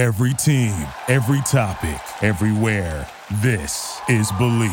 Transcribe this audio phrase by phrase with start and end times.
[0.00, 3.06] Every team, every topic, everywhere.
[3.42, 4.70] This is Bleav.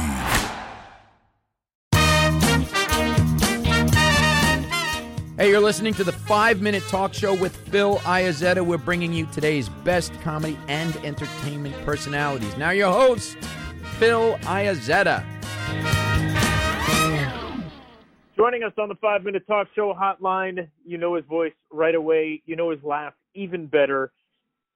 [5.36, 8.66] Hey, you're listening to the five minute talk show with Phil Iazetta.
[8.66, 12.55] We're bringing you today's best comedy and entertainment personalities.
[12.55, 13.35] Now, your host,
[13.99, 15.25] Phil Iazetta.
[18.38, 22.41] Joining us on the five minute talk show hotline, you know his voice right away,
[22.45, 24.13] you know his laugh even better.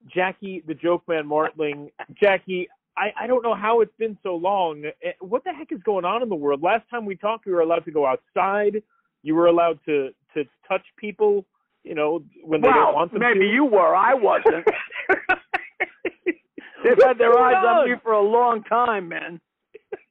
[0.08, 1.90] Jackie the Joke Man Martling.
[2.22, 4.84] Jackie, I, I don't know how it's been so long.
[5.04, 6.62] Eh, What the heck is going on in the world?
[6.62, 8.82] Last time we talked, we were allowed to go outside.
[9.24, 11.46] You were allowed to to touch people,
[11.84, 13.46] you know, when they don't Well, want them maybe to.
[13.54, 13.96] you were.
[13.96, 14.66] I wasn't.
[16.84, 19.40] They've had their eyes on me for a long time, man.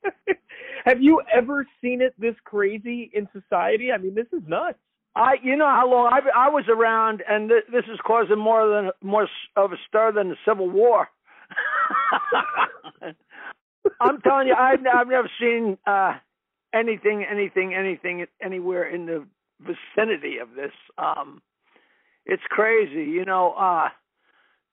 [0.85, 3.91] Have you ever seen it this crazy in society?
[3.93, 4.79] I mean, this is nuts.
[5.17, 8.69] I, you know how long I I was around, and th- this is causing more
[8.69, 11.09] than more of a stir than the Civil War.
[14.01, 16.15] I'm telling you, I've I've never seen uh
[16.73, 19.27] anything, anything, anything anywhere in the
[19.61, 20.73] vicinity of this.
[20.99, 21.43] Um
[22.27, 23.53] It's crazy, you know.
[23.53, 23.89] uh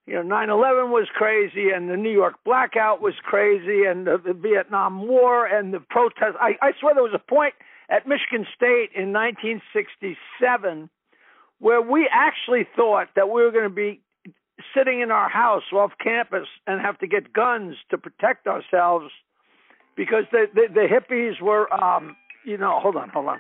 [0.07, 4.33] you know, 9/11 was crazy, and the New York blackout was crazy, and the, the
[4.33, 6.37] Vietnam War and the protests.
[6.39, 7.53] I, I swear there was a point
[7.89, 10.89] at Michigan State in 1967
[11.59, 14.01] where we actually thought that we were going to be
[14.75, 19.11] sitting in our house off campus and have to get guns to protect ourselves
[19.95, 22.15] because the the, the hippies were, um,
[22.45, 23.39] you know, hold on, hold on,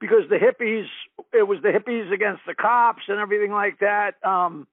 [0.00, 0.86] because the hippies,
[1.32, 4.12] it was the hippies against the cops and everything like that.
[4.24, 4.66] Um,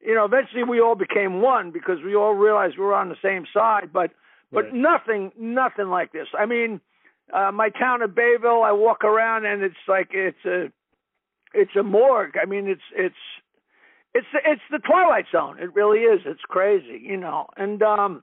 [0.00, 3.16] you know, eventually we all became one because we all realized we were on the
[3.22, 4.10] same side, but
[4.52, 4.74] but Right.
[4.74, 6.28] nothing nothing like this.
[6.38, 6.80] I mean,
[7.32, 10.72] uh my town of Bayville, I walk around and it's like it's a
[11.54, 12.36] it's a morgue.
[12.40, 13.14] I mean, it's it's
[14.14, 15.58] it's it's the twilight zone.
[15.60, 16.20] It really is.
[16.24, 17.46] It's crazy, you know.
[17.56, 18.22] And um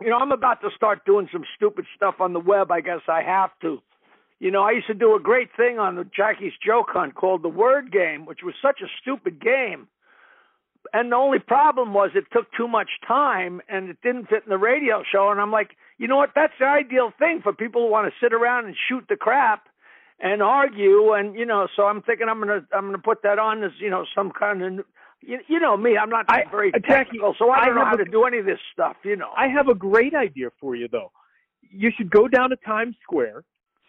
[0.00, 2.70] you know, I'm about to start doing some stupid stuff on the web.
[2.70, 3.80] I guess I have to.
[4.38, 7.42] You know, I used to do a great thing on the Jackie's Joke Hunt called
[7.42, 9.88] the Word Game, which was such a stupid game
[10.92, 14.50] and the only problem was it took too much time and it didn't fit in
[14.50, 17.82] the radio show and i'm like you know what that's the ideal thing for people
[17.86, 19.66] who want to sit around and shoot the crap
[20.20, 23.22] and argue and you know so i'm thinking i'm going to i'm going to put
[23.22, 24.84] that on as you know some kind of
[25.22, 27.74] you, you know me i'm not I- very uh, Jackie, technical so i I don't
[27.76, 29.74] know have how a- to do any of this stuff you know I have a
[29.74, 31.10] great idea for you, though.
[31.70, 33.44] You should go down to Times Square,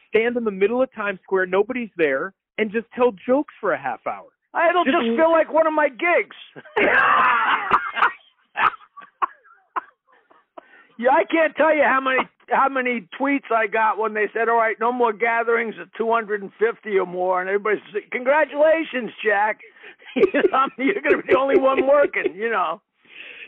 [0.09, 3.77] stand in the middle of Times Square, nobody's there, and just tell jokes for a
[3.77, 4.27] half hour.
[4.69, 6.35] it'll Just- just feel like one of my gigs
[10.97, 14.49] Yeah, I can't tell you how many how many tweets I got when they said,
[14.49, 19.59] "All right, no more gatherings of 250 or more," and everybody said, "Congratulations, Jack!
[20.15, 22.81] You're going to be the only one working." You know.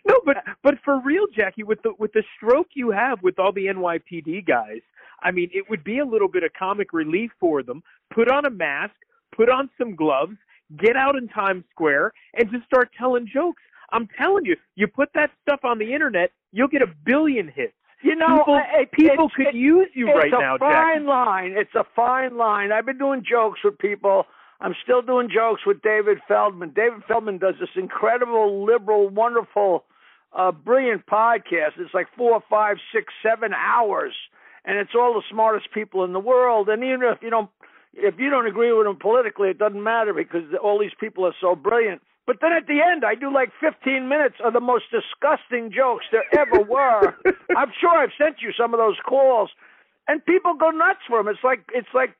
[0.08, 3.52] No, but but for real, Jackie, with the with the stroke you have with all
[3.52, 4.82] the NYPD guys,
[5.22, 7.84] I mean, it would be a little bit of comic relief for them.
[8.14, 8.96] Put on a mask,
[9.36, 10.38] put on some gloves,
[10.78, 13.62] get out in Times Square, and just start telling jokes.
[13.92, 17.74] I'm telling you, you put that stuff on the internet, you'll get a billion hits.
[18.02, 20.62] You know, people, it- people it's- could it- use you right now, Jack.
[20.62, 21.52] it's a fine line.
[21.52, 22.72] It's a fine line.
[22.72, 24.26] I've been doing jokes with people.
[24.62, 26.70] I'm still doing jokes with David Feldman.
[26.72, 29.86] David Feldman does this incredible, liberal, wonderful,
[30.34, 31.78] uh, brilliant podcast.
[31.78, 34.14] It's like four, five, six, seven hours,
[34.66, 36.70] and it's all the smartest people in the world.
[36.70, 37.50] And even if you don't,
[37.94, 41.36] if you don't agree with them politically, it doesn't matter because all these people are
[41.42, 42.02] so brilliant.
[42.30, 46.06] But then at the end, I do like 15 minutes of the most disgusting jokes
[46.12, 47.16] there ever were.
[47.58, 49.50] I'm sure I've sent you some of those calls,
[50.08, 51.28] and people go nuts for them.
[51.28, 52.14] It's like it's like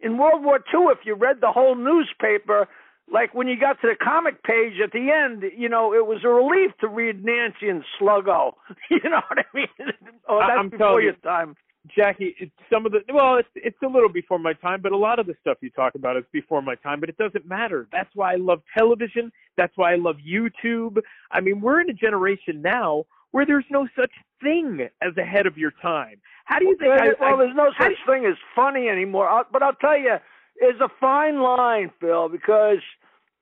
[0.00, 0.86] in World War II.
[0.96, 2.68] If you read the whole newspaper,
[3.12, 6.20] like when you got to the comic page at the end, you know it was
[6.24, 8.54] a relief to read Nancy and Sluggo.
[8.88, 9.92] You know what I mean?
[10.26, 11.20] oh, that's I'm before telling your you.
[11.22, 11.54] time.
[11.88, 14.96] Jackie, it's some of the well, it's it's a little before my time, but a
[14.96, 17.00] lot of the stuff you talk about is before my time.
[17.00, 17.88] But it doesn't matter.
[17.90, 19.32] That's why I love television.
[19.56, 20.98] That's why I love YouTube.
[21.30, 24.10] I mean, we're in a generation now where there's no such
[24.42, 26.20] thing as ahead of your time.
[26.44, 26.90] How do you think?
[26.90, 29.28] Well, I, well, I, there's no such thing as funny anymore.
[29.28, 30.16] I'll, but I'll tell you,
[30.56, 32.78] it's a fine line, Phil, because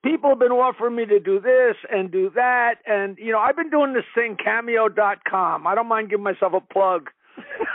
[0.04, 3.56] people have been offering me to do this and do that, and you know, I've
[3.56, 5.66] been doing this thing Cameo.com.
[5.66, 7.10] I don't mind giving myself a plug.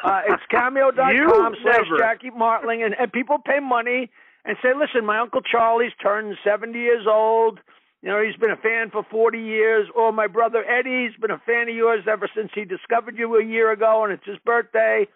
[0.04, 1.86] Uh, it's Cameo.com slash.
[1.98, 4.10] Jackie Martling, and, and people pay money
[4.46, 7.60] and say, listen, my uncle Charlie's turned 70 years old.
[8.02, 9.88] You know, he's been a fan for 40 years.
[9.96, 13.46] Or my brother Eddie's been a fan of yours ever since he discovered you a
[13.46, 15.08] year ago, and it's his birthday.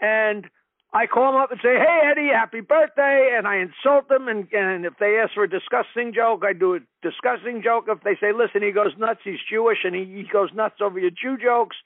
[0.00, 0.48] And
[0.94, 4.28] I call them up and say, "Hey Eddie, happy birthday," and I insult them.
[4.28, 7.84] And and if they ask for a disgusting joke, I do a disgusting joke.
[7.88, 9.20] If they say, "Listen, he goes nuts.
[9.24, 11.76] He's Jewish, and he, he goes nuts over your Jew jokes,"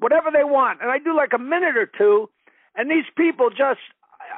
[0.00, 2.28] whatever they want, and I do like a minute or two,
[2.74, 3.80] and these people just.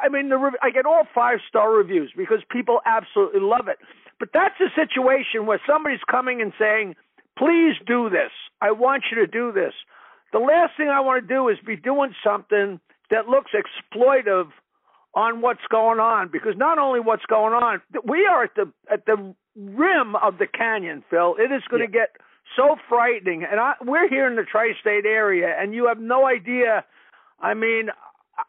[0.03, 3.77] I mean, the, I get all five star reviews because people absolutely love it.
[4.19, 6.95] But that's a situation where somebody's coming and saying,
[7.37, 8.31] please do this.
[8.61, 9.75] I want you to do this.
[10.33, 12.81] The last thing I want to do is be doing something
[13.11, 14.49] that looks exploitive
[15.15, 19.05] on what's going on because not only what's going on, we are at the at
[19.05, 21.37] the rim of the canyon, Phil.
[21.39, 21.87] It is going yeah.
[21.87, 22.17] to get
[22.57, 26.85] so frightening, and I, we're here in the tri-state area, and you have no idea.
[27.41, 27.89] I mean,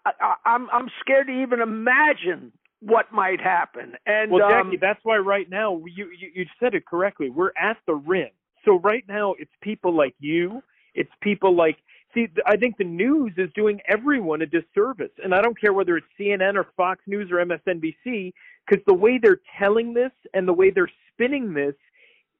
[0.05, 3.93] I, I, I'm I'm scared to even imagine what might happen.
[4.05, 7.29] And well, Jackie, um, that's why right now you, you you said it correctly.
[7.29, 8.29] We're at the rim.
[8.65, 10.61] So right now it's people like you.
[10.93, 11.77] It's people like
[12.13, 12.27] see.
[12.45, 16.07] I think the news is doing everyone a disservice, and I don't care whether it's
[16.19, 18.33] CNN or Fox News or MSNBC,
[18.67, 21.75] because the way they're telling this and the way they're spinning this,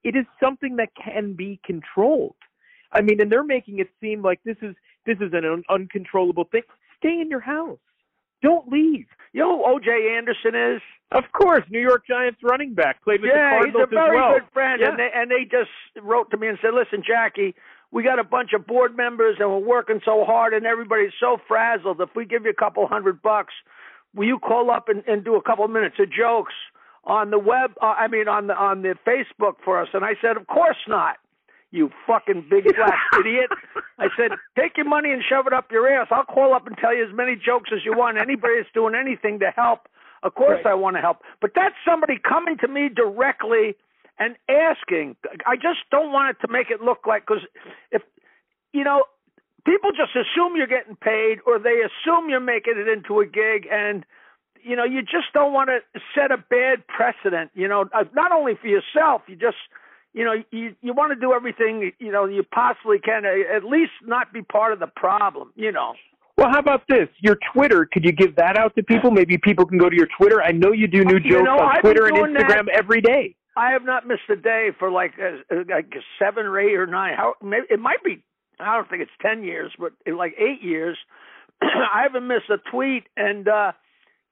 [0.03, 2.35] it is something that can be controlled.
[2.91, 6.45] I mean, and they're making it seem like this is this is an un- uncontrollable
[6.51, 6.61] thing.
[6.97, 7.79] Stay in your house.
[8.41, 9.07] Don't leave.
[9.31, 10.15] You know who O.J.
[10.15, 10.81] Anderson is?
[11.11, 14.17] Of course, New York Giants running back played with yeah, the Cardinals he's a very
[14.17, 14.33] well.
[14.33, 14.89] good friend, yeah.
[14.89, 15.71] and they and they just
[16.05, 17.55] wrote to me and said, "Listen, Jackie,
[17.91, 21.37] we got a bunch of board members and we're working so hard, and everybody's so
[21.47, 22.01] frazzled.
[22.01, 23.53] If we give you a couple hundred bucks,
[24.15, 26.53] will you call up and, and do a couple minutes of jokes
[27.03, 27.71] on the web?
[27.81, 30.77] Uh, I mean, on the on the Facebook for us?" And I said, "Of course
[30.87, 31.17] not."
[31.73, 33.49] you fucking big black idiot.
[33.97, 36.07] I said, take your money and shove it up your ass.
[36.11, 38.19] I'll call up and tell you as many jokes as you want.
[38.19, 39.89] Anybody that's doing anything to help,
[40.21, 40.71] of course right.
[40.71, 41.17] I want to help.
[41.41, 43.75] But that's somebody coming to me directly
[44.19, 45.15] and asking.
[45.47, 47.43] I just don't want it to make it look like, because
[47.91, 48.03] if,
[48.71, 49.05] you know,
[49.65, 53.67] people just assume you're getting paid or they assume you're making it into a gig
[53.71, 54.05] and,
[54.63, 58.31] you know, you just don't want to set a bad precedent, you know, uh, not
[58.31, 59.57] only for yourself, you just,
[60.13, 63.63] you know, you you want to do everything you know you possibly can, uh, at
[63.63, 65.51] least not be part of the problem.
[65.55, 65.93] You know.
[66.37, 67.09] Well, how about this?
[67.19, 69.11] Your Twitter, could you give that out to people?
[69.11, 70.41] Maybe people can go to your Twitter.
[70.41, 72.75] I know you do new jokes you know, on Twitter and Instagram that.
[72.75, 73.35] every day.
[73.55, 77.13] I have not missed a day for like uh, like seven or eight or nine.
[77.15, 78.23] How maybe it might be.
[78.59, 80.97] I don't think it's ten years, but like eight years.
[81.61, 83.73] I haven't missed a tweet, and uh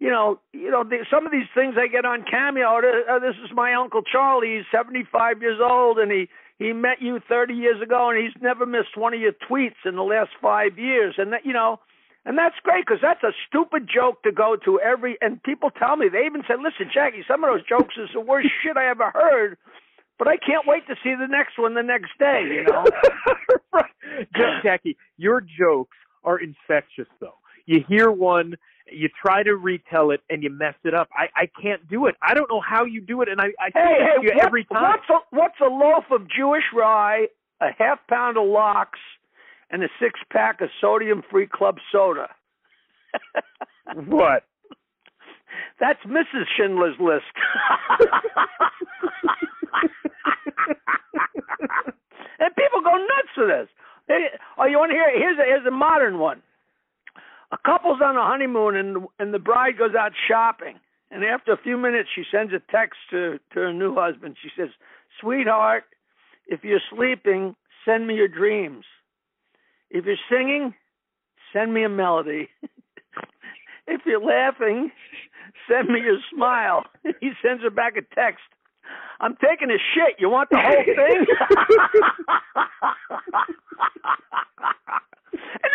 [0.01, 2.81] you know, you know, the, some of these things I get on Cameo.
[2.81, 4.57] Uh, this is my uncle Charlie.
[4.57, 6.27] He's 75 years old, and he
[6.57, 9.95] he met you 30 years ago, and he's never missed one of your tweets in
[9.95, 11.15] the last five years.
[11.19, 11.79] And that, you know,
[12.25, 15.19] and that's great because that's a stupid joke to go to every.
[15.21, 18.21] And people tell me they even said, "Listen, Jackie, some of those jokes is the
[18.21, 19.55] worst shit I ever heard."
[20.17, 22.41] But I can't wait to see the next one the next day.
[22.49, 22.85] You know,
[24.63, 27.37] Jackie, your jokes are infectious, though.
[27.67, 28.55] You hear one
[28.91, 31.09] you try to retell it and you mess it up.
[31.13, 32.15] I I can't do it.
[32.21, 34.65] I don't know how you do it, and I I hey, hey, you what, every
[34.65, 34.83] time.
[34.83, 37.27] What's a, what's a loaf of Jewish rye,
[37.61, 38.99] a half pound of lox,
[39.69, 42.29] and a six pack of sodium free club soda?
[43.95, 44.43] what?
[45.79, 46.45] That's Mrs.
[46.55, 47.25] Schindler's List.
[52.39, 53.67] and people go nuts for this.
[54.07, 54.27] Hey,
[54.57, 55.11] oh, you want to hear?
[55.17, 56.41] Here's a, here's a modern one
[57.51, 60.79] a couple's on a honeymoon and and the bride goes out shopping.
[61.09, 64.37] And after a few minutes she sends a text to to her new husband.
[64.41, 64.69] She says
[65.19, 65.83] sweetheart
[66.47, 67.55] if you're sleeping
[67.85, 68.85] send me your dreams.
[69.89, 70.73] If you're singing
[71.53, 72.49] send me a melody.
[73.87, 74.91] If you're laughing
[75.69, 76.85] send me your smile.
[77.19, 78.43] He sends her back a text.
[79.19, 80.15] I'm taking a shit.
[80.19, 81.25] You want the whole thing?
[85.63, 85.71] And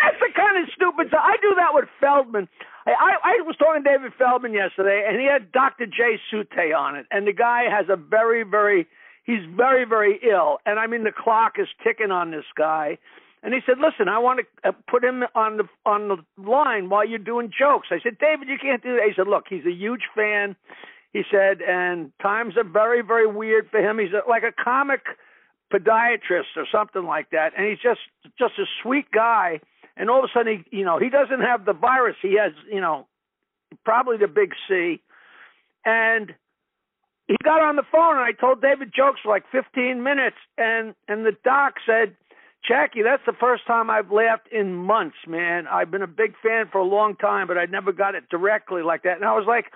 [0.65, 1.23] the stupid stuff.
[1.23, 2.47] I do that with Feldman.
[2.85, 5.85] I, I, I was talking to David Feldman yesterday, and he had Dr.
[5.85, 7.05] Jay Sute on it.
[7.11, 8.87] And the guy has a very, very,
[9.23, 10.59] he's very, very ill.
[10.65, 12.97] And I mean, the clock is ticking on this guy.
[13.43, 16.89] And he said, "Listen, I want to uh, put him on the on the line
[16.89, 19.65] while you're doing jokes." I said, "David, you can't do that." He said, "Look, he's
[19.65, 20.55] a huge fan."
[21.13, 23.99] He said, "And times are very, very weird for him.
[23.99, 25.01] He's a, like a comic
[25.71, 28.01] podiatrist or something like that, and he's just
[28.39, 29.59] just a sweet guy.
[29.97, 32.15] And all of a sudden, he you know he doesn't have the virus.
[32.21, 33.07] He has you know
[33.83, 35.01] probably the big C,
[35.85, 36.33] and
[37.27, 40.95] he got on the phone and I told David jokes for like 15 minutes, and
[41.07, 42.15] and the doc said.
[42.67, 45.67] Jackie, that's the first time I've laughed in months, man.
[45.67, 48.81] I've been a big fan for a long time, but I never got it directly
[48.81, 49.15] like that.
[49.15, 49.71] And I was like,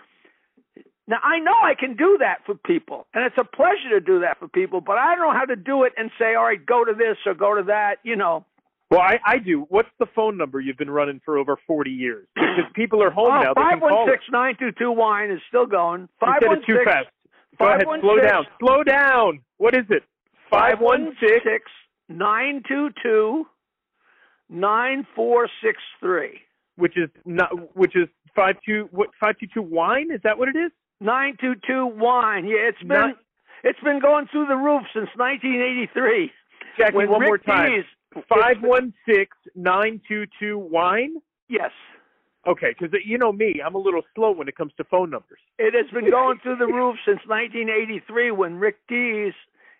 [1.07, 4.21] now I know I can do that for people, and it's a pleasure to do
[4.21, 6.65] that for people, but I don't know how to do it and say, all right,
[6.65, 8.45] go to this or go to that, you know.
[8.91, 9.65] Well, I, I do.
[9.69, 12.27] What's the phone number you've been running for over 40 years?
[12.35, 13.53] Because people are home Oh, now.
[13.53, 13.79] They can
[14.59, 16.01] 516-922 wine is still going.
[16.21, 17.07] You said it too 516 fast.
[17.57, 17.83] Go ahead.
[18.01, 18.45] Slow down.
[18.59, 19.39] Slow down.
[19.57, 20.03] What is it?
[20.49, 21.61] 516.
[22.09, 23.45] 922
[24.49, 26.41] 9463.
[26.75, 27.49] Which is not.
[27.75, 28.89] Which is five two.
[28.91, 30.11] What five two two wine?
[30.11, 30.71] Is that what it is?
[30.99, 32.45] 922 wine.
[32.45, 33.17] Yeah, it's been Not-
[33.63, 36.31] it's been going through the roof since 1983.
[36.77, 37.71] Jackie, when one Rick more time.
[37.71, 37.85] Dees-
[38.27, 41.15] Five one six nine two two wine.
[41.47, 41.71] Yes.
[42.47, 45.37] Okay, because you know me, I'm a little slow when it comes to phone numbers.
[45.59, 49.33] It has been going through the roof since 1983 when Rick Dees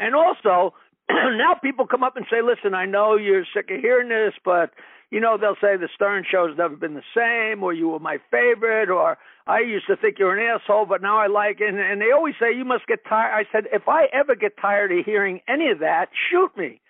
[0.00, 0.74] And also,
[1.10, 4.70] now people come up and say, "Listen, I know you're sick of hearing this, but
[5.10, 8.18] you know they'll say the Stern Show's never been the same, or you were my
[8.30, 11.78] favorite, or I used to think you're an asshole, but now I like it." And,
[11.78, 14.90] and they always say, "You must get tired." I said, "If I ever get tired
[14.90, 16.80] of hearing any of that, shoot me."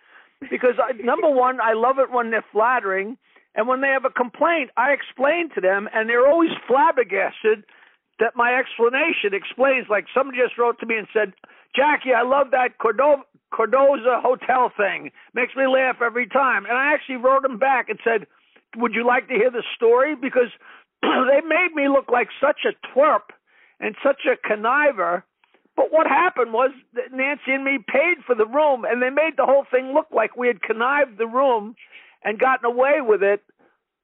[0.49, 3.19] because I, number one, I love it when they're flattering,
[3.55, 7.64] and when they have a complaint, I explain to them, and they're always flabbergasted
[8.21, 9.88] that my explanation explains.
[9.90, 11.33] Like somebody just wrote to me and said,
[11.75, 13.23] "Jackie, I love that Cordova,
[13.53, 15.11] Cordoza hotel thing.
[15.35, 18.27] Makes me laugh every time." And I actually wrote him back and said,
[18.77, 20.50] "Would you like to hear the story?" Because
[21.03, 23.31] they made me look like such a twerp
[23.81, 25.23] and such a conniver.
[25.77, 29.37] But what happened was that Nancy and me paid for the room, and they made
[29.37, 31.75] the whole thing look like we had connived the room
[32.23, 33.43] and gotten away with it,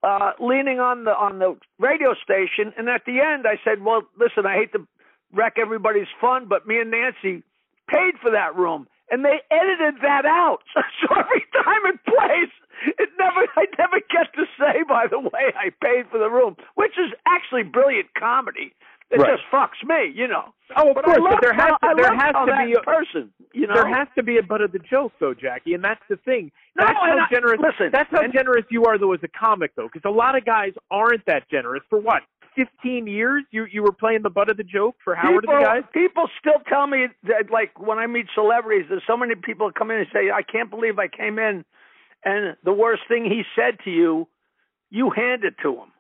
[0.03, 2.73] uh, leaning on the on the radio station.
[2.79, 4.87] And at the end, I said, "Well, listen, I hate to
[5.33, 7.43] wreck everybody's fun, but me and Nancy
[7.89, 12.51] paid for that room." And they edited that out, so every time it plays,
[12.99, 14.83] it never I never get to say.
[14.89, 18.75] By the way, I paid for the room, which is actually brilliant comedy.
[19.09, 19.39] It Right.
[19.39, 20.53] just fucks me, you know.
[20.75, 23.31] Oh, of But course, but there has how, to, there has to be a, person,
[23.55, 23.75] you know.
[23.75, 26.51] there has to be a butt of the joke though, Jackie, and that's the thing.
[26.77, 27.61] No, That's how I- generous.
[27.63, 30.45] listen, that's how generous you are though as a comic though, because a lot of
[30.45, 31.85] guys aren't that generous.
[31.89, 32.25] For what?
[32.57, 35.65] Fifteen years, you you were playing the butt of the joke for Howard people, and
[35.65, 35.85] the guys.
[35.93, 39.91] people still tell me that, like, when I meet celebrities, there's so many people come
[39.91, 41.65] in and say, "I can't believe I came in,
[42.25, 44.27] and the worst thing he said to you,
[44.91, 45.93] you handed to him."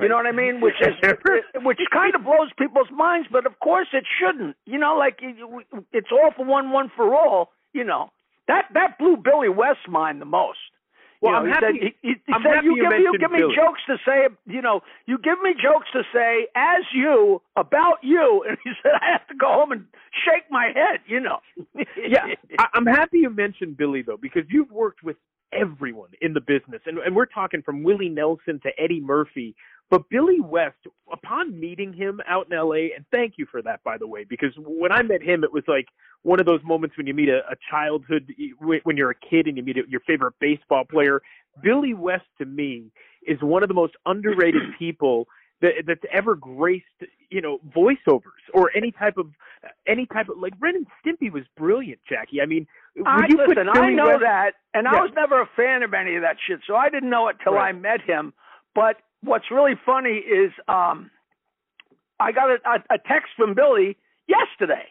[0.00, 0.60] You know what I mean?
[0.60, 0.94] Which is
[1.62, 4.56] which kind of blows people's minds, but of course it shouldn't.
[4.64, 5.20] You know, like
[5.92, 7.50] it's all for one, one for all.
[7.74, 8.10] You know
[8.48, 10.58] that that blew Billy West's mind the most.
[11.22, 13.18] You Well, know, I'm happy- said, he, I'm said happy you you give me you
[13.18, 14.26] give me Billy." jokes to say.
[14.46, 18.92] You know, you give me jokes to say as you about you, and he said
[19.00, 19.86] I have to go home and
[20.26, 21.00] shake my head.
[21.06, 21.38] You know.
[21.96, 22.26] yeah,
[22.58, 25.16] I, I'm happy you mentioned Billy though, because you've worked with
[25.52, 29.54] everyone in the business, and and we're talking from Willie Nelson to Eddie Murphy.
[29.92, 30.78] But Billy West,
[31.12, 34.48] upon meeting him out in L.A., and thank you for that, by the way, because
[34.56, 35.88] when I met him, it was like
[36.22, 39.58] one of those moments when you meet a, a childhood, when you're a kid and
[39.58, 41.20] you meet your favorite baseball player.
[41.62, 42.86] Billy West, to me,
[43.26, 45.28] is one of the most underrated people
[45.60, 46.86] that that's ever graced,
[47.28, 48.22] you know, voiceovers
[48.54, 49.26] or any type of
[49.86, 52.40] any type of like Ren and Stimpy was brilliant, Jackie.
[52.40, 54.98] I mean, would I, you put listen, I know West- that, and Yeah.
[54.98, 57.36] I was never a fan of any of that shit, so I didn't know it
[57.44, 57.68] till Right.
[57.68, 58.32] I met him.
[58.74, 61.10] But what's really funny is um
[62.20, 63.96] I got a, a, a text from Billy
[64.28, 64.84] yesterday.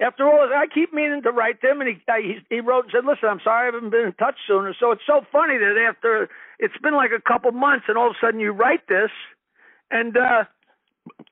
[0.00, 2.92] After all, I keep meaning to write them, and he I, he, he wrote and
[2.92, 5.76] said, "Listen, I'm sorry I haven't been in touch sooner." So it's so funny that
[5.88, 9.10] after it's been like a couple months, and all of a sudden you write this,
[9.90, 10.44] and uh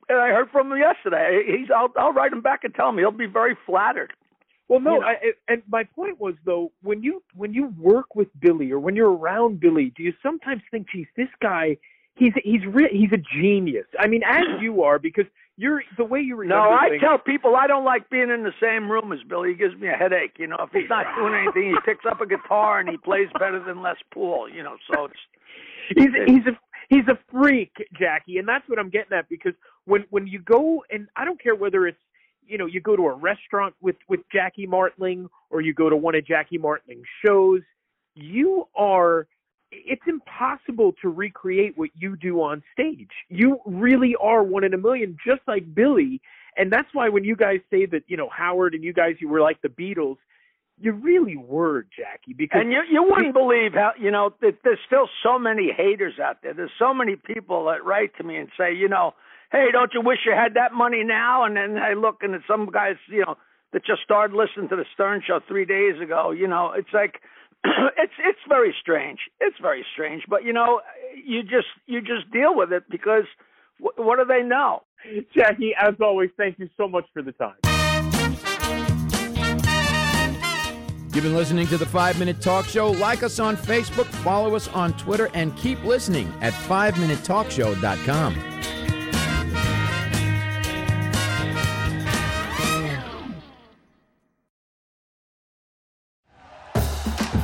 [0.08, 1.42] and I heard from him yesterday.
[1.46, 4.12] He's I'll I'll write him back and tell him he'll be very flattered.
[4.68, 5.06] Well, no, you know.
[5.06, 8.96] I- and my point was though, when you when you work with Billy or when
[8.96, 11.78] you're around Billy, do you sometimes think, geez, this guy,
[12.18, 13.86] he's he's re- he's a genius.
[13.98, 17.00] I mean, as you are, because you're the way you remember No, I things.
[17.02, 19.50] tell people I don't like being in the same room as Billy.
[19.50, 20.36] He gives me a headache.
[20.38, 23.28] You know, if he's not doing anything, he picks up a guitar and he plays
[23.38, 24.48] better than Les Paul.
[24.48, 25.14] You know, so it's
[25.96, 26.58] he's he's a
[26.88, 30.84] he's a freak, Jackie, and that's what I'm getting at because when when you go
[30.90, 31.98] and I don't care whether it's
[32.46, 35.96] you know, you go to a restaurant with with Jackie Martling or you go to
[35.96, 37.60] one of Jackie Martling's shows,
[38.14, 39.26] you are
[39.70, 43.10] it's impossible to recreate what you do on stage.
[43.28, 46.20] You really are one in a million, just like Billy.
[46.56, 49.28] And that's why when you guys say that, you know, Howard and you guys, you
[49.28, 50.16] were like the Beatles,
[50.80, 52.34] you really were, Jackie.
[52.36, 56.18] Because and you you wouldn't believe how you know that there's still so many haters
[56.22, 56.54] out there.
[56.54, 59.14] There's so many people that write to me and say, you know,
[59.50, 61.44] hey, don't you wish you had that money now?
[61.44, 63.36] And then I look and some guys, you know,
[63.72, 66.30] that just started listening to the Stern Show three days ago.
[66.30, 67.20] You know, it's like
[67.64, 69.18] it's it's very strange.
[69.40, 70.80] It's very strange, but you know,
[71.24, 73.24] you just you just deal with it because
[73.78, 74.82] wh- what do they know?
[75.34, 77.54] Jackie, as always, thank you so much for the time.
[81.14, 82.90] You've been listening to the 5 Minute Talk Show.
[82.92, 88.34] Like us on Facebook, follow us on Twitter, and keep listening at 5minutetalkshow.com.